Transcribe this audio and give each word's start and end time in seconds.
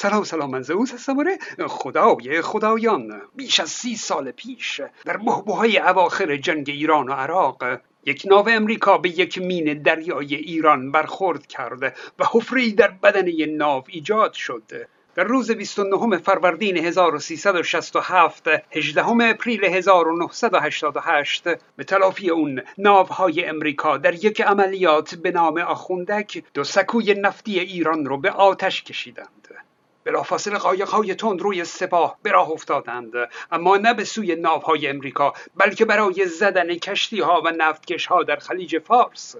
سلام 0.00 0.24
سلام 0.24 0.50
من 0.50 0.62
زئوس 0.62 0.94
هستم 0.94 1.18
آره 1.18 1.38
خدای 1.68 2.42
خدایان. 2.42 3.20
بیش 3.36 3.60
از 3.60 3.70
سی 3.70 3.96
سال 3.96 4.30
پیش 4.30 4.80
در 5.04 5.16
بحبوهای 5.16 5.78
اواخر 5.78 6.36
جنگ 6.36 6.70
ایران 6.70 7.08
و 7.08 7.12
عراق 7.12 7.64
یک 8.06 8.22
ناو 8.26 8.48
امریکا 8.48 8.98
به 8.98 9.08
یک 9.08 9.38
مین 9.38 9.82
دریای 9.82 10.34
ایران 10.34 10.92
برخورد 10.92 11.46
کرد 11.46 11.82
و 12.18 12.24
حفره 12.30 12.70
در 12.70 12.88
بدن 12.88 13.44
ناو 13.44 13.84
ایجاد 13.88 14.32
شد. 14.32 14.72
در 15.14 15.24
روز 15.24 15.50
29 15.50 16.18
فروردین 16.18 16.76
1367 16.76 18.48
18 18.70 19.08
اپریل 19.08 19.64
1988 19.64 21.44
به 21.76 21.84
تلافی 21.84 22.30
اون 22.30 22.62
ناوهای 22.78 23.44
امریکا 23.44 23.96
در 23.96 24.14
یک 24.24 24.40
عملیات 24.40 25.14
به 25.14 25.30
نام 25.30 25.58
آخوندک 25.58 26.42
دو 26.54 26.64
سکوی 26.64 27.14
نفتی 27.14 27.58
ایران 27.58 28.04
رو 28.04 28.18
به 28.18 28.30
آتش 28.30 28.82
کشیدند. 28.82 29.67
بلافاصله 30.08 30.58
قایقهای 30.58 31.14
تند 31.14 31.42
روی 31.42 31.64
سپاه 31.64 32.18
به 32.22 32.30
راه 32.30 32.50
افتادند. 32.50 33.12
اما 33.52 33.76
نه 33.76 33.94
به 33.94 34.04
سوی 34.04 34.36
ناوهای 34.36 34.86
امریکا 34.86 35.32
بلکه 35.56 35.84
برای 35.84 36.26
زدن 36.26 36.74
کشتی 36.74 37.20
ها 37.20 37.42
و 37.44 37.52
نفتکش 37.58 38.06
ها 38.06 38.22
در 38.22 38.36
خلیج 38.36 38.78
فارس. 38.78 39.36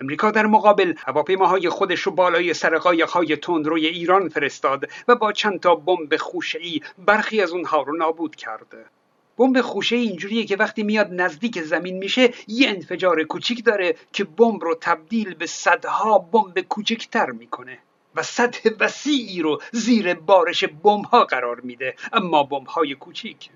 امریکا 0.00 0.30
در 0.30 0.46
مقابل 0.46 0.94
هواپیماهای 1.06 1.68
خودش 1.68 2.00
رو 2.00 2.12
بالای 2.12 2.54
سر 2.54 2.78
قایقهای 2.78 3.36
تندروی 3.36 3.86
ایران 3.86 4.28
فرستاد 4.28 4.84
و 5.08 5.14
با 5.14 5.32
چند 5.32 5.60
تا 5.60 5.74
بمب 5.74 6.14
ای 6.60 6.80
برخی 6.98 7.42
از 7.42 7.52
اونها 7.52 7.82
رو 7.82 7.96
نابود 7.96 8.36
کرد. 8.36 8.90
بمب 9.38 9.60
خوشه 9.60 9.96
اینجوریه 9.96 10.44
که 10.44 10.56
وقتی 10.56 10.82
میاد 10.82 11.08
نزدیک 11.12 11.62
زمین 11.62 11.98
میشه 11.98 12.32
یه 12.46 12.68
انفجار 12.68 13.22
کوچیک 13.22 13.64
داره 13.64 13.94
که 14.12 14.24
بمب 14.24 14.64
رو 14.64 14.74
تبدیل 14.80 15.34
به 15.34 15.46
صدها 15.46 16.18
بمب 16.18 16.60
کوچکتر 16.60 17.30
می‌کنه. 17.30 17.78
و 18.14 18.22
سطح 18.22 18.70
وسیعی 18.80 19.42
رو 19.42 19.62
زیر 19.72 20.14
بارش 20.14 20.64
بمب 20.64 21.04
ها 21.04 21.24
قرار 21.24 21.60
میده. 21.60 21.94
اما 22.12 22.42
بمب 22.42 22.66
های 22.66 22.94
کوچیک. 22.94 23.50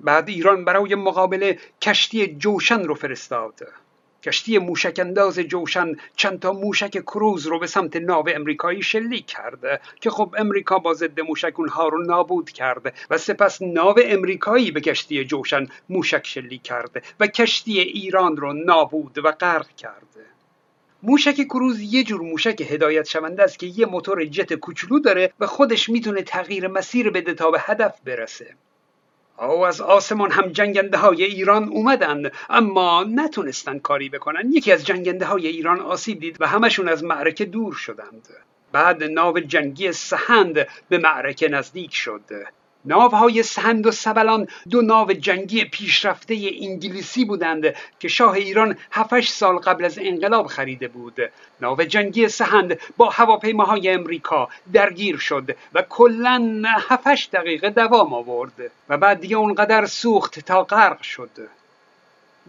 بعد 0.00 0.28
ایران 0.28 0.64
برای 0.64 0.94
مقابله 0.94 1.58
کشتی 1.80 2.26
جوشن 2.26 2.82
رو 2.82 2.94
فرستاد. 2.94 3.60
کشتی 4.22 4.58
موشک 4.58 4.98
انداز 4.98 5.38
جوشن 5.38 5.92
چند 6.16 6.40
تا 6.40 6.52
موشک 6.52 6.90
کروز 6.90 7.46
رو 7.46 7.58
به 7.58 7.66
سمت 7.66 7.96
ناو 7.96 8.28
امریکایی 8.28 8.82
شلیک 8.82 9.26
کرد 9.26 9.80
که 10.00 10.10
خب 10.10 10.34
امریکا 10.38 10.78
با 10.78 10.94
ضد 10.94 11.20
موشک 11.20 11.58
اونها 11.58 11.88
رو 11.88 12.02
نابود 12.02 12.50
کرد 12.50 12.94
و 13.10 13.18
سپس 13.18 13.62
ناو 13.62 13.94
امریکایی 14.04 14.70
به 14.70 14.80
کشتی 14.80 15.24
جوشن 15.24 15.66
موشک 15.88 16.26
شلیک 16.26 16.62
کرد 16.62 17.04
و 17.20 17.26
کشتی 17.26 17.80
ایران 17.80 18.36
رو 18.36 18.52
نابود 18.52 19.18
و 19.24 19.32
غرق 19.32 19.68
کرد. 19.68 20.35
موشک 21.02 21.34
کروز 21.34 21.80
یه 21.80 22.04
جور 22.04 22.20
موشک 22.20 22.60
هدایت 22.60 23.08
شونده 23.08 23.42
است 23.42 23.58
که 23.58 23.66
یه 23.66 23.86
موتور 23.86 24.24
جت 24.24 24.54
کوچولو 24.54 24.98
داره 24.98 25.32
و 25.40 25.46
خودش 25.46 25.88
می‌تونه 25.88 26.22
تغییر 26.22 26.68
مسیر 26.68 27.10
بده 27.10 27.34
تا 27.34 27.50
به 27.50 27.60
هدف 27.60 28.00
برسه. 28.04 28.54
او 29.38 29.66
از 29.66 29.80
آسمان 29.80 30.30
هم 30.30 30.48
جنگنده 30.48 30.98
های 30.98 31.24
ایران 31.24 31.68
اومدن 31.68 32.30
اما 32.50 33.04
نتونستن 33.04 33.78
کاری 33.78 34.08
بکنن 34.08 34.52
یکی 34.52 34.72
از 34.72 34.86
جنگنده 34.86 35.26
های 35.26 35.46
ایران 35.46 35.80
آسیب 35.80 36.20
دید 36.20 36.36
و 36.40 36.46
همشون 36.46 36.88
از 36.88 37.04
معرکه 37.04 37.44
دور 37.44 37.72
شدند. 37.74 38.28
بعد 38.72 39.04
ناو 39.04 39.40
جنگی 39.40 39.92
سهند 39.92 40.66
به 40.88 40.98
معرکه 40.98 41.48
نزدیک 41.48 41.94
شد. 41.94 42.22
ناوهای 42.86 43.42
سهند 43.42 43.86
و 43.86 43.90
سبلان 43.90 44.48
دو 44.70 44.82
ناو 44.82 45.12
جنگی 45.12 45.64
پیشرفته 45.64 46.50
انگلیسی 46.60 47.24
بودند 47.24 47.74
که 48.00 48.08
شاه 48.08 48.32
ایران 48.32 48.76
7 48.90 49.20
سال 49.20 49.56
قبل 49.56 49.84
از 49.84 49.98
انقلاب 50.02 50.46
خریده 50.46 50.88
بود. 50.88 51.16
ناو 51.60 51.82
جنگی 51.82 52.28
سهند 52.28 52.78
با 52.96 53.10
هواپیماهای 53.10 53.88
امریکا 53.88 54.48
درگیر 54.72 55.16
شد 55.16 55.56
و 55.74 55.82
کلا 55.82 56.62
7 56.88 57.30
دقیقه 57.30 57.70
دوام 57.70 58.14
آورد 58.14 58.70
و 58.88 58.96
بعد 58.98 59.20
دیگه 59.20 59.36
اونقدر 59.36 59.86
سوخت 59.86 60.40
تا 60.40 60.62
غرق 60.62 61.02
شد. 61.02 61.30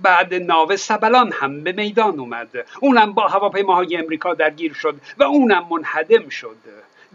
بعد 0.01 0.33
ناو 0.33 0.77
سبلان 0.77 1.31
هم 1.31 1.63
به 1.63 1.71
میدان 1.71 2.19
اومد. 2.19 2.49
اونم 2.81 3.13
با 3.13 3.27
هواپیماهای 3.27 3.97
امریکا 3.97 4.33
درگیر 4.33 4.73
شد 4.73 4.95
و 5.17 5.23
اونم 5.23 5.67
منهدم 5.69 6.29
شد. 6.29 6.57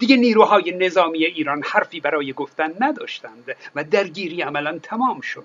دیگه 0.02 0.16
نیروهای 0.16 0.70
نظامی 0.70 1.24
ایران 1.24 1.62
حرفی 1.62 2.00
برای 2.00 2.32
گفتن 2.32 2.74
نداشتند 2.80 3.56
و 3.74 3.84
درگیری 3.84 4.42
عملا 4.42 4.78
تمام 4.78 5.20
شد. 5.20 5.44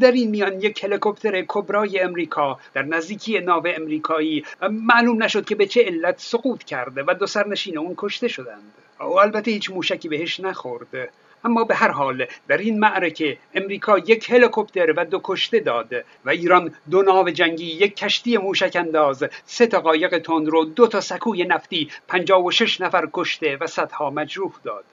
در 0.00 0.12
این 0.12 0.30
میان 0.30 0.60
یک 0.60 0.84
هلیکوپتر 0.84 1.44
کبرای 1.48 2.00
امریکا 2.00 2.58
در 2.74 2.82
نزدیکی 2.82 3.38
ناو 3.38 3.66
امریکایی 3.66 4.44
معلوم 4.70 5.22
نشد 5.22 5.44
که 5.44 5.54
به 5.54 5.66
چه 5.66 5.84
علت 5.84 6.18
سقوط 6.18 6.64
کرده 6.64 7.04
و 7.06 7.14
دو 7.14 7.26
سرنشین 7.26 7.78
اون 7.78 7.94
کشته 7.96 8.28
شدند. 8.28 8.72
او 9.00 9.20
البته 9.20 9.50
هیچ 9.50 9.70
موشکی 9.70 10.08
بهش 10.08 10.40
نخورد. 10.40 11.12
اما 11.44 11.64
به 11.64 11.74
هر 11.74 11.90
حال 11.90 12.26
در 12.48 12.58
این 12.58 12.78
معرکه 12.78 13.38
امریکا 13.54 13.98
یک 13.98 14.30
هلیکوپتر 14.30 14.92
و 14.96 15.04
دو 15.04 15.20
کشته 15.24 15.60
داد 15.60 15.94
و 16.24 16.30
ایران 16.30 16.74
دو 16.90 17.02
ناو 17.02 17.30
جنگی 17.30 17.64
یک 17.64 17.96
کشتی 17.96 18.36
موشک 18.36 18.76
انداز 18.76 19.24
سه 19.46 19.66
تا 19.66 19.80
قایق 19.80 20.18
تندرو 20.18 20.64
دو 20.64 20.86
تا 20.86 21.00
سکوی 21.00 21.44
نفتی 21.44 21.90
پنجاه 22.08 22.44
و 22.44 22.50
شش 22.50 22.80
نفر 22.80 23.08
کشته 23.12 23.56
و 23.60 23.66
صدها 23.66 24.10
مجروح 24.10 24.52
داد. 24.64 24.84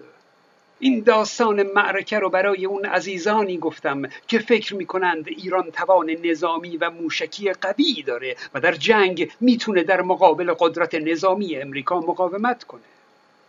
این 0.79 1.03
داستان 1.03 1.63
معرکه 1.75 2.19
رو 2.19 2.29
برای 2.29 2.65
اون 2.65 2.85
عزیزانی 2.85 3.57
گفتم 3.57 4.01
که 4.27 4.39
فکر 4.39 4.75
می‌کنند 4.75 5.27
ایران 5.27 5.71
توان 5.71 6.09
نظامی 6.09 6.77
و 6.77 6.89
موشکی 6.89 7.53
قوی 7.53 8.03
داره 8.05 8.35
و 8.53 8.59
در 8.59 8.71
جنگ 8.71 9.31
می‌تونه 9.41 9.83
در 9.83 10.01
مقابل 10.01 10.53
قدرت 10.53 10.95
نظامی 10.95 11.55
امریکا 11.55 11.99
مقاومت 11.99 12.63
کنه. 12.63 12.81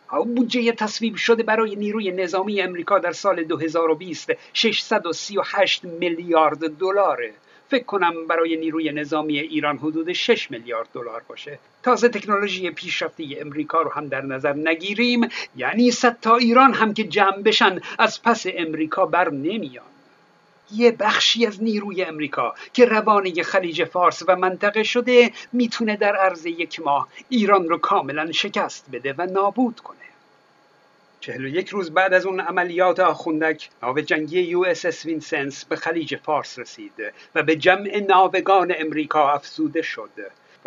بودجه 0.08 0.72
تصویب 0.72 1.16
شده 1.16 1.42
برای 1.42 1.76
نیروی 1.76 2.10
نظامی 2.10 2.60
امریکا 2.60 2.98
در 2.98 3.12
سال 3.12 3.44
2020 3.44 4.32
638 4.52 5.84
میلیارد 5.84 6.76
دلاره 6.78 7.32
فکر 7.69 7.84
کنم 7.84 8.26
برای 8.26 8.56
نیروی 8.56 8.92
نظامی 8.92 9.38
ایران 9.38 9.78
حدود 9.78 10.12
6 10.12 10.50
میلیارد 10.50 10.88
دلار 10.94 11.22
باشه 11.28 11.58
تازه 11.82 12.08
تکنولوژی 12.08 12.70
پیشرفته 12.70 13.24
امریکا 13.41 13.82
رو 13.82 13.91
هم 13.91 14.06
در 14.06 14.20
نظر 14.20 14.52
نگیریم 14.52 15.28
یعنی 15.56 15.91
صد 15.91 16.16
تا 16.20 16.36
ایران 16.36 16.74
هم 16.74 16.94
که 16.94 17.04
جمع 17.04 17.42
بشن 17.42 17.80
از 17.98 18.22
پس 18.22 18.47
امریکا 18.54 19.06
بر 19.06 19.30
نمیان 19.30 19.84
یه 20.72 20.90
بخشی 20.90 21.46
از 21.46 21.62
نیروی 21.62 22.04
امریکا 22.04 22.54
که 22.72 22.84
روانه 22.84 23.42
خلیج 23.42 23.84
فارس 23.84 24.22
و 24.28 24.36
منطقه 24.36 24.82
شده 24.82 25.32
می‌تونه 25.52 25.96
در 25.96 26.16
عرض 26.16 26.46
یک 26.46 26.80
ماه 26.80 27.08
ایران 27.28 27.68
رو 27.68 27.78
کاملا 27.78 28.32
شکست 28.32 28.86
بده 28.92 29.14
و 29.18 29.26
نابود 29.26 29.80
کنه. 29.80 29.98
چهل 31.20 31.44
و 31.44 31.48
یک 31.48 31.68
روز 31.68 31.90
بعد 31.90 32.14
از 32.14 32.26
اون 32.26 32.40
عملیات 32.40 33.00
آخوندک 33.00 33.70
ناو 33.82 34.00
جنگی 34.00 34.40
USS 34.41 35.04
وینسنس 35.04 35.64
به 35.64 35.76
خلیج 35.76 36.16
فارس 36.16 36.58
رسید 36.58 36.92
و 37.34 37.42
به 37.42 37.56
جمع 37.56 38.04
ناوگان 38.08 38.74
امریکا 38.78 39.32
افزوده 39.32 39.82
شد. 39.82 40.10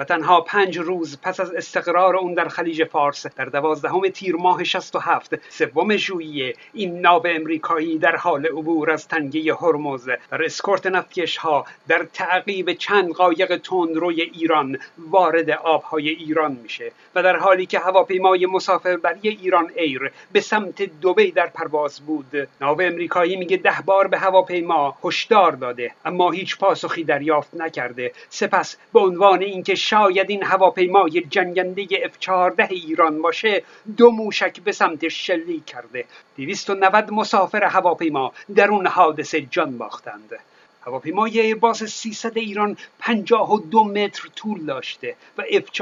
تنها 0.03 0.41
پنج 0.41 0.77
روز 0.77 1.17
پس 1.21 1.39
از 1.39 1.53
استقرار 1.53 2.15
اون 2.15 2.33
در 2.33 2.47
خلیج 2.47 2.83
فارس 2.83 3.27
در 3.27 3.45
دوازدهم 3.45 4.07
تیر 4.07 4.35
ماه 4.35 4.63
67 4.63 5.49
سوم 5.49 5.97
ژوئیه 5.97 6.55
این 6.73 7.01
ناو 7.01 7.27
امریکایی 7.27 7.97
در 7.97 8.15
حال 8.15 8.45
عبور 8.45 8.91
از 8.91 9.07
تنگه 9.07 9.53
هرمز 9.53 10.09
در 10.31 10.45
اسکورت 10.45 10.87
نفتکش 10.87 11.37
ها 11.37 11.65
در 11.87 12.05
تعقیب 12.13 12.73
چند 12.73 13.11
قایق 13.11 13.57
تندروی 13.57 14.21
ایران 14.21 14.77
وارد 14.97 15.49
آبهای 15.49 16.09
ایران 16.09 16.51
میشه 16.63 16.91
و 17.15 17.23
در 17.23 17.37
حالی 17.37 17.65
که 17.65 17.79
هواپیمای 17.79 18.45
مسافربری 18.45 19.29
ایران 19.29 19.71
ایر 19.75 20.11
به 20.31 20.41
سمت 20.41 20.81
دوبی 21.01 21.31
در 21.31 21.47
پرواز 21.47 21.99
بود 21.99 22.47
ناو 22.61 22.81
امریکایی 22.81 23.35
میگه 23.35 23.57
ده 23.57 23.75
بار 23.85 24.07
به 24.07 24.17
هواپیما 24.17 24.97
هشدار 25.03 25.51
داده 25.51 25.91
اما 26.05 26.31
هیچ 26.31 26.57
پاسخی 26.57 27.03
دریافت 27.03 27.55
نکرده. 27.55 28.11
سپس 28.29 28.77
به 28.93 28.99
عنوان 28.99 29.41
اینکه 29.41 29.75
شاید 29.91 30.29
این 30.29 30.43
هواپیمای 30.43 31.21
جنگنده 31.29 31.85
F-14 31.85 32.71
ایران 32.71 33.21
باشه 33.21 33.63
دو 33.97 34.11
موشک 34.11 34.61
به 34.61 34.71
سمت 34.71 35.07
شلیک 35.07 35.65
کرده. 35.65 36.05
290 36.37 37.11
مسافر 37.11 37.63
هواپیما 37.63 38.33
در 38.55 38.67
اون 38.67 38.87
حادثه 38.87 39.41
جان 39.41 39.77
باختند. 39.77 40.39
هواپیمای 40.81 41.39
ایرباس 41.39 41.83
300 41.83 42.37
ایران 42.37 42.77
52 42.99 43.83
متر 43.83 44.29
طول 44.35 44.65
داشته 44.65 45.15
و 45.37 45.41
F-14 45.41 45.81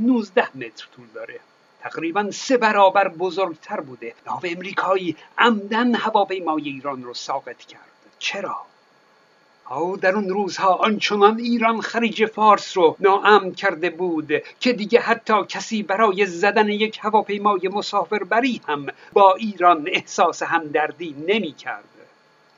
19 0.00 0.48
متر 0.54 0.86
طول 0.96 1.06
داره. 1.14 1.40
تقریبا 1.80 2.30
سه 2.30 2.56
برابر 2.56 3.08
بزرگتر 3.08 3.80
بوده. 3.80 4.14
ناو 4.26 4.40
امریکایی 4.44 5.16
عمدن 5.38 5.94
هواپیمای 5.94 6.62
ایران 6.62 7.02
رو 7.02 7.14
ساقط 7.14 7.58
کرد. 7.58 7.90
چرا؟ 8.18 8.56
او 9.70 9.96
در 9.96 10.14
اون 10.14 10.28
روزها 10.28 10.74
آنچنان 10.74 11.38
ایران 11.38 11.80
خلیج 11.80 12.26
فارس 12.26 12.76
رو 12.76 12.96
ناامن 13.00 13.52
کرده 13.52 13.90
بود 13.90 14.32
که 14.60 14.72
دیگه 14.72 15.00
حتی 15.00 15.44
کسی 15.48 15.82
برای 15.82 16.26
زدن 16.26 16.68
یک 16.68 16.98
هواپیمای 17.02 17.68
مسافربری 17.68 18.60
هم 18.68 18.86
با 19.12 19.34
ایران 19.34 19.88
احساس 19.92 20.42
همدردی 20.42 21.16
نمی 21.28 21.52
کرد. 21.52 21.84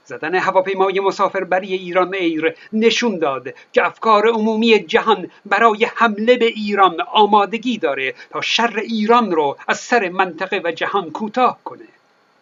زدن 0.04 0.34
هواپیمای 0.34 1.00
مسافربری 1.00 1.72
ایران 1.72 2.14
ایر 2.14 2.54
نشون 2.72 3.18
داد 3.18 3.48
که 3.72 3.86
افکار 3.86 4.28
عمومی 4.28 4.80
جهان 4.80 5.30
برای 5.46 5.86
حمله 5.94 6.36
به 6.36 6.46
ایران 6.46 7.00
آمادگی 7.00 7.78
داره 7.78 8.14
تا 8.30 8.40
شر 8.40 8.76
ایران 8.76 9.30
رو 9.30 9.56
از 9.68 9.78
سر 9.78 10.08
منطقه 10.08 10.60
و 10.64 10.72
جهان 10.72 11.10
کوتاه 11.10 11.58
کنه 11.64 11.97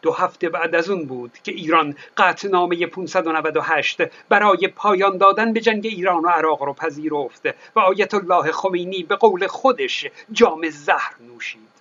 دو 0.07 0.13
هفته 0.13 0.49
بعد 0.49 0.75
از 0.75 0.91
اون 0.91 1.05
بود 1.05 1.33
که 1.45 1.53
ایران 1.53 1.97
قطعنامه 2.17 2.87
598 2.87 4.03
برای 4.29 4.69
پایان 4.69 5.19
دادن 5.19 5.53
به 5.53 5.61
جنگ 5.61 5.87
ایران 5.87 6.23
و 6.25 6.29
عراق 6.29 6.63
رو 6.63 6.73
پذیرفت 6.73 7.47
و 7.77 7.81
آیت 7.81 8.15
الله 8.15 8.53
خمینی 8.53 9.03
به 9.03 9.17
قول 9.17 9.47
خودش 9.47 10.07
جام 10.33 10.71
زهر 10.71 11.15
نوشید. 11.21 11.77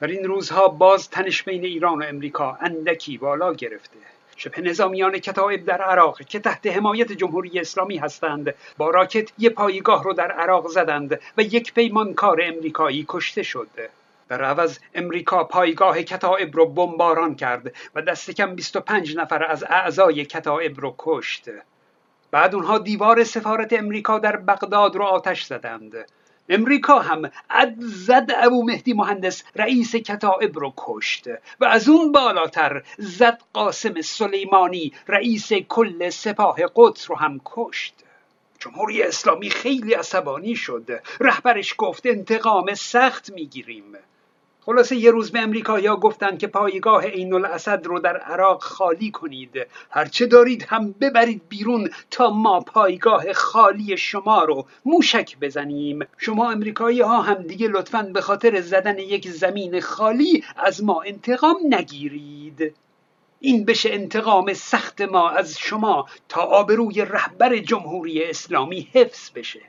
در 0.00 0.06
این 0.06 0.24
روزها 0.24 0.68
باز 0.68 1.10
تنش 1.10 1.42
بین 1.42 1.64
ایران 1.64 1.98
و 1.98 2.02
امریکا 2.02 2.58
اندکی 2.60 3.18
بالا 3.18 3.54
گرفته. 3.54 3.96
شبه 4.36 4.60
نظامیان 4.60 5.18
کتایب 5.18 5.64
در 5.64 5.82
عراق 5.82 6.22
که 6.22 6.38
تحت 6.38 6.66
حمایت 6.66 7.12
جمهوری 7.12 7.60
اسلامی 7.60 7.96
هستند 7.96 8.54
با 8.76 8.90
راکت 8.90 9.32
یک 9.38 9.52
پایگاه 9.52 10.04
رو 10.04 10.12
در 10.12 10.32
عراق 10.32 10.68
زدند 10.68 11.20
و 11.38 11.42
یک 11.42 11.74
پیمانکار 11.74 12.40
امریکایی 12.42 13.04
کشته 13.08 13.42
شد. 13.42 13.68
در 14.28 14.42
عوض 14.42 14.78
امریکا 14.94 15.44
پایگاه 15.44 16.02
کتائب 16.02 16.56
رو 16.56 16.66
بمباران 16.66 17.34
کرد 17.34 17.74
و 17.94 18.02
دست 18.02 18.30
کم 18.30 18.54
25 18.54 19.16
نفر 19.16 19.44
از 19.44 19.64
اعضای 19.68 20.24
کتائب 20.24 20.80
رو 20.80 20.94
کشت. 20.98 21.44
بعد 22.30 22.54
اونها 22.54 22.78
دیوار 22.78 23.24
سفارت 23.24 23.72
امریکا 23.72 24.18
در 24.18 24.36
بغداد 24.36 24.96
رو 24.96 25.04
آتش 25.04 25.44
زدند. 25.44 25.94
امریکا 26.48 26.98
هم 26.98 27.30
زد 27.78 28.30
ابو 28.42 28.64
مهدی 28.64 28.92
مهندس 28.92 29.44
رئیس 29.56 29.96
کتائب 29.96 30.58
رو 30.58 30.72
کشت 30.76 31.28
و 31.60 31.64
از 31.64 31.88
اون 31.88 32.12
بالاتر 32.12 32.82
زد 32.98 33.42
قاسم 33.52 34.00
سلیمانی 34.00 34.92
رئیس 35.08 35.52
کل 35.52 36.10
سپاه 36.10 36.56
قدس 36.76 37.10
رو 37.10 37.16
هم 37.16 37.40
کشت. 37.44 37.94
جمهوری 38.58 39.02
اسلامی 39.02 39.50
خیلی 39.50 39.94
عصبانی 39.94 40.56
شد. 40.56 41.02
رهبرش 41.20 41.74
گفت 41.78 42.06
انتقام 42.06 42.74
سخت 42.74 43.30
می‌گیریم. 43.30 43.84
خلاصه 44.68 44.96
یه 44.96 45.10
روز 45.10 45.30
به 45.30 45.40
امریکایی 45.40 45.88
گفتن 45.88 46.36
که 46.36 46.46
پایگاه 46.46 47.06
عین 47.06 47.32
الاسد 47.32 47.86
رو 47.86 47.98
در 47.98 48.16
عراق 48.16 48.62
خالی 48.62 49.10
کنید. 49.10 49.66
هرچه 49.90 50.26
دارید 50.26 50.66
هم 50.68 50.94
ببرید 51.00 51.42
بیرون 51.48 51.90
تا 52.10 52.30
ما 52.30 52.60
پایگاه 52.60 53.32
خالی 53.32 53.96
شما 53.96 54.44
رو 54.44 54.66
موشک 54.84 55.38
بزنیم. 55.40 56.06
شما 56.18 56.50
امریکایی 56.50 57.00
ها 57.00 57.22
هم 57.22 57.42
دیگه 57.42 57.68
لطفا 57.68 58.02
به 58.02 58.20
خاطر 58.20 58.60
زدن 58.60 58.98
یک 58.98 59.28
زمین 59.28 59.80
خالی 59.80 60.44
از 60.56 60.84
ما 60.84 61.02
انتقام 61.02 61.56
نگیرید. 61.70 62.74
این 63.40 63.64
بشه 63.64 63.90
انتقام 63.92 64.52
سخت 64.52 65.00
ما 65.00 65.30
از 65.30 65.58
شما 65.58 66.08
تا 66.28 66.40
آبروی 66.40 67.04
رهبر 67.04 67.58
جمهوری 67.58 68.24
اسلامی 68.24 68.88
حفظ 68.92 69.30
بشه. 69.34 69.60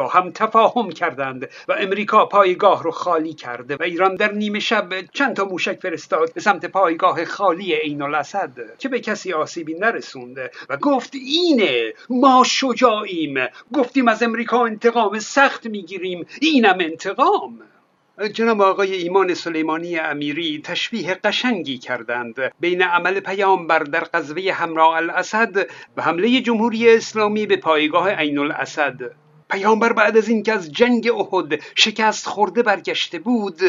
با 0.00 0.08
هم 0.08 0.30
تفاهم 0.30 0.90
کردند 0.90 1.48
و 1.68 1.72
امریکا 1.72 2.26
پایگاه 2.26 2.82
رو 2.82 2.90
خالی 2.90 3.34
کرده 3.34 3.76
و 3.76 3.82
ایران 3.82 4.14
در 4.14 4.32
نیمه 4.32 4.60
شب 4.60 4.88
چند 5.12 5.36
تا 5.36 5.44
موشک 5.44 5.80
فرستاد 5.82 6.34
به 6.34 6.40
سمت 6.40 6.66
پایگاه 6.66 7.24
خالی 7.24 7.74
عین 7.74 8.02
الاسد 8.02 8.52
که 8.78 8.88
به 8.88 9.00
کسی 9.00 9.32
آسیبی 9.32 9.74
نرسونده 9.74 10.50
و 10.68 10.76
گفت 10.76 11.14
اینه 11.14 11.94
ما 12.10 12.44
شجاعیم. 12.46 13.34
گفتیم 13.74 14.08
از 14.08 14.22
امریکا 14.22 14.64
انتقام 14.64 15.18
سخت 15.18 15.66
می‌گیریم. 15.66 16.26
اینم 16.40 16.78
انتقام. 16.80 17.58
جناب 18.28 18.60
آقای 18.60 18.94
ایمان 18.94 19.34
سلیمانی 19.34 19.98
امیری 19.98 20.60
تشبیه 20.64 21.14
قشنگی 21.14 21.78
کردند 21.78 22.52
بین 22.60 22.82
عمل 22.82 23.20
پیامبر 23.20 23.78
در 23.78 24.04
قضوه 24.04 24.52
همراه 24.52 24.94
الاسد 24.96 25.66
و 25.96 26.02
حمله 26.02 26.40
جمهوری 26.40 26.90
اسلامی 26.90 27.46
به 27.46 27.56
پایگاه 27.56 28.10
عین 28.10 28.38
الاسد. 28.38 29.10
پیامبر 29.50 29.92
بعد 29.92 30.16
از 30.16 30.28
اینکه 30.28 30.52
از 30.52 30.72
جنگ 30.72 31.08
احد 31.08 31.60
شکست 31.74 32.26
خورده 32.26 32.62
برگشته 32.62 33.18
بود 33.18 33.60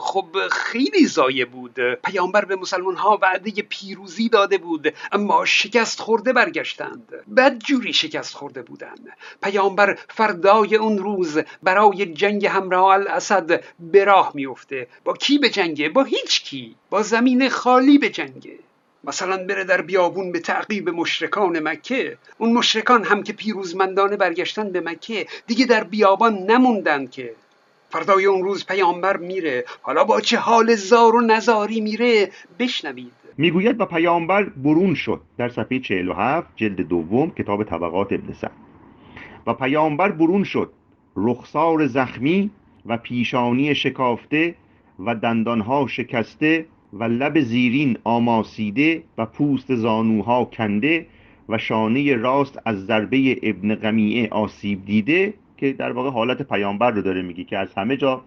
خب 0.00 0.26
خیلی 0.50 1.06
زایه 1.06 1.44
بود. 1.44 1.80
پیامبر 2.04 2.44
به 2.44 2.56
مسلمان 2.56 2.96
ها 2.96 3.18
وعده 3.22 3.50
پیروزی 3.50 4.28
داده 4.28 4.58
بود 4.58 4.94
اما 5.12 5.44
شکست 5.44 6.00
خورده 6.00 6.32
برگشتند. 6.32 7.12
بد 7.36 7.58
جوری 7.58 7.92
شکست 7.92 8.34
خورده 8.34 8.62
بودند 8.62 9.08
پیامبر 9.42 9.98
فردای 10.08 10.76
اون 10.76 10.98
روز 10.98 11.38
برای 11.62 12.06
جنگ 12.06 12.46
همراه 12.46 12.86
الاسد 12.86 13.64
به 13.80 14.04
راه 14.04 14.32
میفته 14.34 14.88
با 15.04 15.14
کی 15.14 15.38
به 15.38 15.50
جنگه؟ 15.50 15.88
با 15.88 16.04
هیچ 16.04 16.44
کی. 16.44 16.76
با 16.90 17.02
زمین 17.02 17.48
خالی 17.48 17.98
به 17.98 18.08
جنگه. 18.08 18.58
مثلا 19.06 19.46
بره 19.46 19.64
در 19.64 19.82
بیابون 19.82 20.32
به 20.32 20.40
تعقیب 20.40 20.90
مشرکان 20.90 21.68
مکه. 21.68 22.18
اون 22.38 22.52
مشرکان 22.52 23.04
هم 23.04 23.22
که 23.22 23.32
پیروزمندانه 23.32 24.16
برگشتن 24.16 24.72
به 24.72 24.80
مکه 24.80 25.26
دیگه 25.46 25.66
در 25.66 25.84
بیابان 25.84 26.38
نموندن 26.38 27.06
که. 27.06 27.34
فردای 27.90 28.24
اون 28.24 28.42
روز 28.42 28.66
پیامبر 28.66 29.16
میره. 29.16 29.64
حالا 29.82 30.04
با 30.04 30.20
چه 30.20 30.36
حال 30.36 30.74
زار 30.74 31.16
و 31.16 31.20
نزاری 31.20 31.80
میره؟ 31.80 32.30
بشنوید. 32.58 33.12
می‌گوید 33.38 33.80
و 33.80 33.84
پیامبر 33.84 34.42
برون 34.42 34.94
شد 34.94 35.20
در 35.38 35.48
صفحه 35.48 35.78
47 35.78 36.48
جلد 36.56 36.80
دوم 36.80 37.30
کتاب 37.30 37.64
طبقات 37.64 38.12
ابن 38.12 38.32
سعد. 38.32 38.52
و 39.46 39.54
پیامبر 39.54 40.10
برون 40.10 40.44
شد 40.44 40.72
رخسار 41.16 41.86
زخمی 41.86 42.50
و 42.86 42.96
پیشانی 42.96 43.74
شکافته 43.74 44.54
و 44.98 45.14
دندانها 45.14 45.86
شکسته 45.86 46.66
و 47.00 47.04
لب 47.04 47.40
زیرین 47.40 47.98
آماسیده 48.04 49.02
و 49.18 49.26
پوست 49.26 49.74
زانوها 49.74 50.44
کنده 50.44 51.06
و 51.48 51.58
شانه 51.58 52.14
راست 52.14 52.58
از 52.64 52.86
ضربه 52.86 53.38
ابن 53.42 53.74
قمیعه 53.74 54.28
آسیب 54.28 54.84
دیده 54.84 55.34
که 55.56 55.72
در 55.72 55.92
واقع 55.92 56.10
حالت 56.10 56.42
پیامبر 56.42 56.90
رو 56.90 57.02
داره 57.02 57.22
میگی 57.22 57.44
که 57.44 57.58
از 57.58 57.74
همه 57.74 57.96
جا 57.96 58.24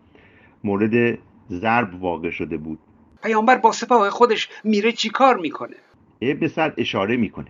مورد 0.63 1.18
ضرب 1.50 2.04
واقع 2.04 2.30
شده 2.30 2.57
بود. 2.57 2.80
پیامبر 3.24 3.57
با 3.57 3.71
سپاه 3.71 4.10
خودش 4.10 4.50
میره 4.63 4.92
چی 4.92 5.10
کار 5.10 5.38
می‌کنه؟ 5.38 5.75
ابن 6.22 6.48
سعد 6.48 6.74
اشاره 6.77 7.18
می‌کنه. 7.18 7.48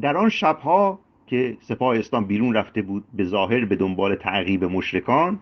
در 0.00 0.16
آن 0.16 0.28
شبها 0.28 0.98
که 1.26 1.56
سپاه 1.60 1.98
اسلام 1.98 2.24
بیرون 2.24 2.54
رفته 2.54 2.82
بود 2.82 3.04
به 3.14 3.24
ظاهر 3.24 3.64
به 3.64 3.76
دنبال 3.76 4.14
تعقیب 4.14 4.64
مشرکان 4.64 5.38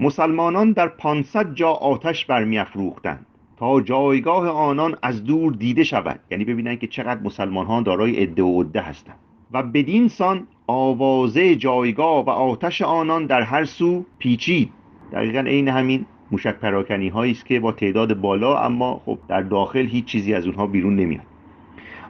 مسلمانان 0.00 0.72
در 0.72 0.88
500 0.88 1.54
جا 1.54 1.70
آتش 1.70 2.26
برمیافروختند. 2.26 3.26
تا 3.56 3.80
جایگاه 3.80 4.48
آنان 4.48 4.96
از 5.02 5.24
دور 5.24 5.52
دیده 5.52 5.84
شود. 5.84 6.20
یعنی 6.30 6.44
ببینن 6.44 6.76
که 6.76 6.86
چقدر 6.86 7.20
مسلمان 7.20 7.66
ها 7.66 7.80
دارای 7.80 8.16
عده 8.16 8.42
و 8.42 8.62
عده 8.62 8.80
هستند 8.80 9.18
و 9.52 9.62
بدین 9.62 10.08
سان 10.08 10.46
آوازه 10.66 11.56
جایگاه 11.56 12.24
و 12.24 12.30
آتش 12.30 12.82
آنان 12.82 13.26
در 13.26 13.42
هر 13.42 13.64
سو 13.64 14.04
پیچید. 14.18 14.70
دقیقا 15.12 15.38
عین 15.38 15.68
همین 15.68 16.06
موشک 16.30 16.54
پراکنی 16.54 17.08
هایی 17.08 17.32
است 17.32 17.46
که 17.46 17.60
با 17.60 17.72
تعداد 17.72 18.20
بالا 18.20 18.58
اما 18.58 19.00
خب 19.04 19.18
در 19.28 19.42
داخل 19.42 19.86
هیچ 19.86 20.04
چیزی 20.04 20.34
از 20.34 20.46
اونها 20.46 20.66
بیرون 20.66 20.96
نمیاد. 20.96 21.24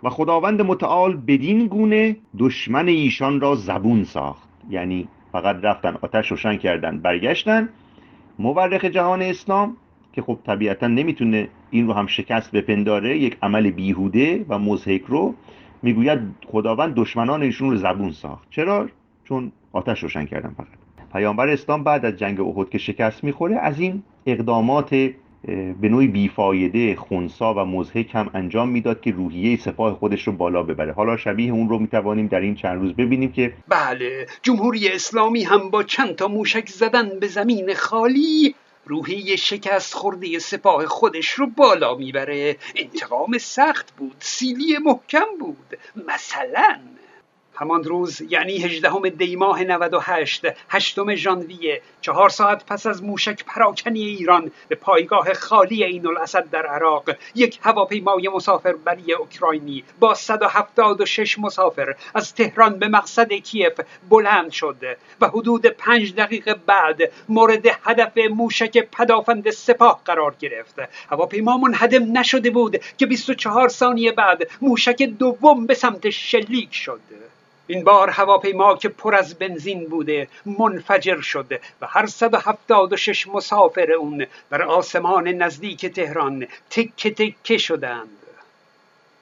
و 0.03 0.11
خداوند 0.11 0.63
متعال 0.63 1.17
بدین 1.17 1.67
گونه 1.67 2.17
دشمن 2.39 2.89
ایشان 2.89 3.41
را 3.41 3.55
زبون 3.55 4.05
ساخت. 4.05 4.49
یعنی 4.71 5.09
فقط 5.33 5.57
رفتن 5.63 5.97
آتش 6.03 6.31
روشن 6.31 6.57
کردن 6.57 6.99
برگشتن. 6.99 7.69
مورخ 8.39 8.85
جهان 8.85 9.23
اسلام 9.23 9.77
که 10.15 10.23
خب 10.23 10.39
طبیعتا 10.47 10.87
نمی‌تونه 10.87 11.49
این 11.71 11.87
رو 11.87 11.93
هم 11.93 12.07
شکست 12.07 12.53
بپنداره 12.53 13.19
یک 13.19 13.37
عمل 13.43 13.71
بیهوده 13.71 14.45
و 14.49 14.59
مزهک 14.59 15.03
رو 15.07 15.35
می‌گوید 15.83 16.19
خداوند 16.47 16.95
دشمنان 16.95 17.43
ایشون 17.43 17.71
رو 17.71 17.77
زبون 17.77 18.13
ساخت. 18.13 18.49
چرا؟ 18.51 18.89
چون 19.25 19.53
آتش 19.73 20.03
روشن 20.03 20.25
کردن 20.25 20.55
فقط. 20.57 20.67
پیامبر 21.13 21.49
اسلام 21.49 21.85
بعد 21.85 22.05
از 22.05 22.17
جنگ 22.17 22.41
احد 22.41 22.71
که 22.71 22.79
شکست 22.79 23.25
می‌خوره 23.25 23.57
از 23.57 23.81
این 23.81 24.03
اقدامات 24.27 24.91
به 25.81 25.89
نوعی 25.89 26.07
بیفایده 26.09 26.97
خونسا 26.97 27.55
و 27.55 27.59
مزهک 27.59 28.15
هم 28.15 28.31
انجام 28.35 28.69
می‌داد 28.69 29.01
که 29.01 29.11
روحیه 29.11 29.57
سپاه 29.57 29.95
خودش 29.95 30.27
رو 30.27 30.33
بالا 30.33 30.63
ببره. 30.63 30.93
حالا 30.93 31.17
شبیه 31.17 31.53
اون 31.53 31.69
رو 31.69 31.79
می‌توانیم 31.79 32.27
در 32.27 32.41
این 32.41 32.55
چند 32.55 32.81
روز 32.81 32.93
ببینیم 32.93 33.33
که 33.33 33.53
بله 33.69 34.27
جمهوری 34.43 34.89
اسلامی 34.89 35.43
هم 35.43 35.71
با 35.71 35.83
چند 35.83 36.15
تا 36.15 36.29
موشک 36.29 36.69
زدن 36.69 37.09
به 37.21 37.27
زمین 37.27 37.75
خالی 37.75 38.55
روحی 38.87 39.37
شکست 39.37 39.95
خورده 39.95 40.39
سپاه 40.39 40.87
خودش 40.87 41.31
رو 41.31 41.47
بالا 41.47 41.95
می‌بره. 41.95 42.57
انتقام 42.77 43.39
سخت 43.39 43.97
بود 43.97 44.17
سیلی 44.21 44.79
محکم 44.79 45.27
بود. 45.41 45.79
مثلا 46.09 46.81
همان 47.55 47.85
روز 47.85 48.21
یعنی 48.21 48.57
هجدهم 48.57 49.09
دی 49.09 49.37
ماه 49.37 49.65
98 49.65 50.43
هشتم 50.69 51.15
ژانویه 51.15 51.83
چهار 52.01 52.29
ساعت 52.29 52.67
پس 52.67 52.87
از 52.87 53.03
موشک 53.03 53.45
پراکنی 53.45 54.03
ایران 54.03 54.51
به 54.69 54.75
پایگاه 54.75 55.33
خالی 55.33 55.85
عین 55.85 56.07
الاسد 56.07 56.51
در 56.51 56.67
عراق 56.67 57.11
یک 57.35 57.59
هواپیمای 57.63 58.29
مسافربری 58.29 59.13
اوکراینی 59.13 59.85
با 60.01 60.15
176 60.15 61.39
مسافر 61.39 61.95
از 62.15 62.35
تهران 62.35 62.79
به 62.79 62.89
مقصد 62.89 63.33
کیف 63.33 63.81
بلند 64.11 64.51
شد 64.51 64.77
و 65.21 65.29
حدود 65.29 65.67
پنج 65.67 66.15
دقیقه 66.15 66.55
بعد 66.55 66.99
مورد 67.29 67.67
هدف 67.83 68.19
موشک 68.19 68.79
پدافند 68.79 69.51
سپاه 69.51 70.01
قرار 70.05 70.35
گرفت. 70.39 70.75
هواپیما 71.11 71.57
منهدم 71.57 72.19
نشده 72.19 72.51
بود 72.51 72.77
که 72.99 73.07
24 73.07 73.69
ثانیه 73.69 74.13
بعد 74.13 74.43
موشک 74.63 75.03
دوم 75.03 75.67
به 75.67 75.75
سمت 75.75 76.11
شلیک 76.11 76.75
شد. 76.75 77.01
این 77.67 77.85
بار 77.85 78.11
هواپیما 78.11 78.77
که 78.77 78.89
پر 78.89 79.15
از 79.15 79.39
بنزین 79.39 79.89
بوده 79.89 80.29
منفجر 80.47 81.21
شد 81.21 81.61
و 81.81 81.87
هر 81.87 82.07
176 82.07 83.29
مسافر 83.29 83.93
اون 83.93 84.27
در 84.51 84.63
آسمان 84.63 85.29
نزدیک 85.29 85.87
تهران 85.87 86.47
تکه 86.71 87.11
تکه 87.11 87.59
شدند. 87.59 88.09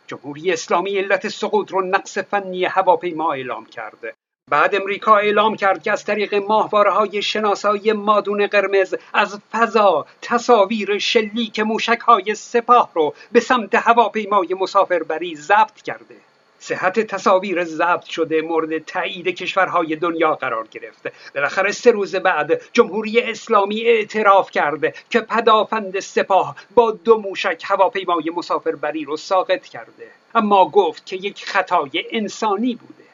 جمهوری 0.06 0.52
اسلامی 0.52 0.98
علت 0.98 1.28
سقوط 1.28 1.70
رو 1.70 1.82
نقص 1.82 2.18
فنی 2.18 2.64
هواپیما 2.64 3.32
اعلام 3.32 3.66
کرد. 3.66 4.14
بعد 4.50 4.74
امریکا 4.74 5.16
اعلام 5.16 5.56
کرد 5.56 5.82
که 5.82 5.92
از 5.92 6.04
طریق 6.04 6.34
ماهواره 6.34 6.90
های 6.90 7.22
شناسایی 7.22 7.92
مادون 7.92 8.46
قرمز 8.46 8.94
از 9.12 9.38
فضا 9.52 10.06
تصاویر 10.22 10.98
شلیک 10.98 11.60
موشک 11.60 11.98
های 11.98 12.34
سپاه 12.34 12.90
رو 12.94 13.14
به 13.32 13.40
سمت 13.40 13.74
هواپیمای 13.74 14.54
مسافربری 14.54 15.36
ضبط 15.36 15.82
کرده. 15.82 16.16
صحت 16.62 17.00
تصاویر 17.00 17.64
ضبط 17.64 18.04
شده 18.04 18.42
مورد 18.42 18.78
تایید 18.78 19.28
کشورهای 19.28 19.96
دنیا 19.96 20.34
قرار 20.34 20.66
گرفت 20.70 21.12
بالاخره 21.34 21.72
سه 21.72 21.90
روز 21.90 22.16
بعد 22.16 22.60
جمهوری 22.72 23.20
اسلامی 23.20 23.80
اعتراف 23.80 24.50
کرده 24.50 24.94
که 25.10 25.20
پدافند 25.20 26.00
سپاه 26.00 26.56
با 26.74 26.90
دو 26.90 27.18
موشک 27.18 27.62
هواپیمای 27.64 28.30
مسافربری 28.36 29.04
رو 29.04 29.16
ساقط 29.16 29.62
کرده. 29.62 30.06
اما 30.34 30.68
گفت 30.68 31.06
که 31.06 31.16
یک 31.16 31.44
خطای 31.44 32.04
انسانی 32.10 32.74
بوده. 32.74 33.04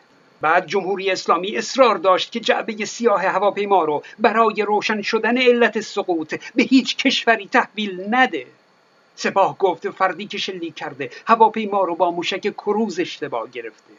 بعد 0.41 0.67
جمهوری 0.67 1.11
اسلامی 1.11 1.57
اصرار 1.57 1.97
داشت 1.97 2.33
که 2.33 2.41
جعبه 2.41 2.85
سیاه 2.85 3.23
هواپیما 3.23 3.85
رو 3.85 4.03
برای 4.19 4.63
روشن 4.63 5.03
شدن 5.03 5.39
علت 5.39 5.81
سقوط 5.81 6.35
به 6.55 6.63
هیچ 6.63 6.97
کشوری 6.97 7.49
تحویل 7.53 8.05
نده. 8.11 8.47
سپاه 9.21 9.59
گفت 9.59 9.91
فردی 9.91 10.27
که 10.27 10.39
شلیک 10.39 10.75
کرده. 10.75 11.11
هواپیما 11.27 11.85
رو 11.85 11.95
با 11.95 12.11
موشک 12.11 12.41
کروز 12.41 13.01
اشتباه 13.01 13.51
گرفته. 13.51 13.95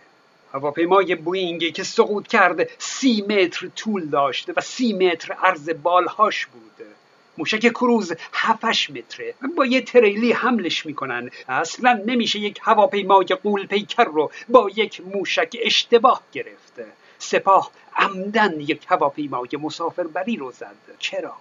هواپیمای 0.53 1.15
بوینگی 1.15 1.71
که 1.71 1.83
سقوط 1.83 2.27
کرده 2.27 2.69
سی 2.77 3.21
متر 3.21 3.67
طول 3.75 4.05
داشته 4.05 4.53
و 4.55 4.61
سی 4.61 4.93
متر 4.93 5.33
عرض 5.33 5.69
بالهاش 5.69 6.45
بوده. 6.45 6.89
موشک 7.37 7.59
کروز 7.59 8.13
هفتش 8.33 8.89
متره. 8.89 9.33
با 9.57 9.65
یه 9.65 9.81
تریلی 9.81 10.31
حملش 10.31 10.85
می‌کنن. 10.85 11.29
اصلا 11.47 12.01
نمیشه 12.05 12.39
یک 12.39 12.59
هواپیمای 12.61 13.25
قول 13.25 13.65
پیکر 13.67 14.03
رو 14.03 14.31
با 14.49 14.69
یک 14.75 15.01
موشک 15.13 15.57
اشتباه 15.61 16.21
گرفته. 16.31 16.85
سپاه 17.19 17.71
عمدن 17.95 18.59
یک 18.59 18.85
هواپیمای 18.87 19.49
مسافربری 19.61 20.35
رو 20.35 20.51
زد. 20.51 20.75
چرا؟ 20.99 21.33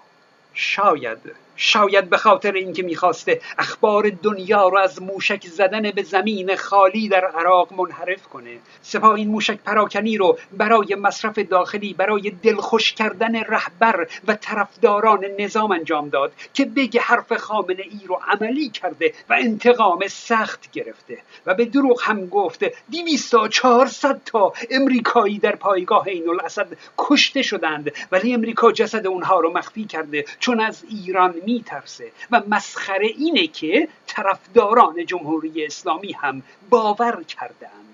شاید 0.55 1.19
شاید 1.61 2.11
به 2.11 2.17
خاطر 2.17 2.53
اینکه 2.53 2.83
می‌خواسته 2.83 3.41
اخبار 3.59 4.11
دنیا 4.23 4.69
رو 4.69 4.79
از 4.79 5.03
موشک 5.03 5.47
زدن 5.47 5.91
به 5.91 6.03
زمین 6.03 6.57
خالی 6.57 7.09
در 7.09 7.25
عراق 7.25 7.73
منحرف 7.73 8.23
کنه. 8.23 8.59
سپاه 8.83 9.15
این 9.15 9.29
موشک 9.29 9.59
پراکنی 9.59 10.17
رو 10.17 10.39
برای 10.53 10.95
مصرف 10.95 11.39
داخلی 11.39 11.95
برای 11.95 12.31
دلخوش 12.31 12.93
کردن 12.93 13.37
رهبر 13.37 14.07
و 14.27 14.35
طرفداران 14.35 15.25
نظام 15.39 15.73
انجام 15.73 16.09
داد 16.09 16.33
که 16.55 16.65
بگه 16.65 17.01
حرف 17.01 17.33
خامنه 17.33 17.83
ای 17.83 18.01
رو 18.07 18.21
عملی 18.29 18.69
کرده 18.69 19.13
و 19.29 19.37
انتقام 19.41 20.07
سخت 20.09 20.71
گرفته 20.73 21.19
و 21.47 21.55
به 21.55 21.65
دروغ 21.65 22.03
هم 22.03 22.27
گفته 22.27 22.73
دیویستا 22.89 23.49
چهارصد 23.49 24.21
تا 24.25 24.53
امریکایی 24.71 25.39
در 25.39 25.57
پایگاه 25.57 26.09
عین 26.09 26.29
الاسد 26.29 26.69
کشته 26.99 27.43
شدند 27.43 27.93
ولی 28.13 28.35
امریکا 28.35 28.73
جسد 28.73 29.07
اونها 29.07 29.41
رو 29.41 29.53
مخفی 29.53 29.85
کرده 29.85 30.25
چون 30.41 30.61
از 30.61 30.85
ایران 30.91 31.35
میترسه. 31.47 32.13
و 32.31 32.43
مسخره 32.49 33.07
اینه 33.07 33.47
که 33.47 33.89
طرفداران 34.07 35.07
جمهوری 35.07 35.67
اسلامی 35.67 36.13
هم 36.13 36.43
باور 36.71 37.23
کردند 37.23 37.89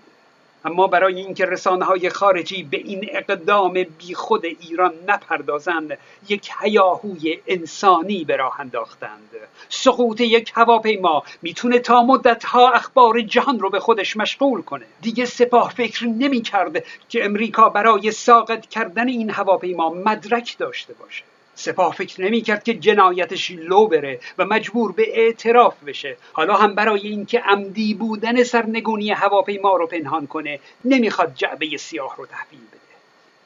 اما 0.65 0.87
برای 0.87 1.21
اینکه 1.21 1.45
رسانه 1.45 1.85
های 1.85 2.11
خارجی 2.11 2.63
به 2.63 2.77
این 2.77 3.09
اقدام 3.13 3.73
بیخود 3.99 4.45
ایران 4.45 4.95
نپردازند 5.09 5.99
یک 6.29 6.51
هیاهوی 6.61 7.41
انسانی 7.47 8.25
به 8.25 8.37
راه 8.37 8.61
انداختند. 8.61 9.31
سقوط 9.69 10.21
یک 10.21 10.53
هواپیما 10.55 11.23
می‌تونه 11.43 11.79
تا 11.79 12.03
مدت 12.03 12.45
ها 12.45 12.71
اخبار 12.71 13.21
جهان 13.21 13.59
رو 13.59 13.71
به 13.71 13.81
خودش 13.81 14.17
مشغول 14.17 14.63
کنه. 14.63 14.87
دیگه 15.01 15.25
سپاه 15.25 15.71
فکر 15.71 16.07
نمی‌کرد 16.07 16.85
که 17.09 17.25
امریکا 17.25 17.69
برای 17.69 18.11
ساقط 18.11 18.67
کردن 18.67 19.09
این 19.09 19.31
هواپیما 19.31 19.89
مدرک 19.91 20.59
داشته 20.59 20.95
باشه. 20.95 21.25
سپاه 21.55 21.95
فکر 21.95 22.23
نمی 22.23 22.41
کرد 22.41 22.65
که 22.65 22.75
جنایتش 22.75 23.51
لو 23.51 23.87
بره 23.87 24.21
و 24.39 24.45
مجبور 24.45 24.93
به 24.93 25.21
اعتراف 25.21 25.83
بشه. 25.87 26.17
حالا 26.33 26.57
هم 26.57 26.75
برای 26.75 27.09
اینکه 27.09 27.41
عمدی 27.41 27.95
بودن 27.95 28.43
سرنگونی 28.43 29.11
هواپیما 29.11 29.77
رو 29.77 29.87
پنهان 29.87 30.27
کنه 30.27 30.61
نمی‌خواد 30.85 31.35
جعبه 31.35 31.77
سیاه 31.77 32.17
رو 32.17 32.27
تحویل 32.27 32.61
بده. 32.61 32.81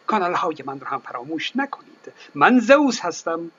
کانال 0.06 0.34
های 0.34 0.56
من 0.64 0.80
رو 0.80 0.86
هم 0.86 0.98
فراموش 0.98 1.56
نکنید. 1.56 2.12
من 2.34 2.60
زوس 2.60 3.00
هستم. 3.00 3.50